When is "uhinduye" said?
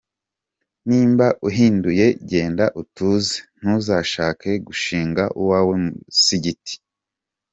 1.47-2.05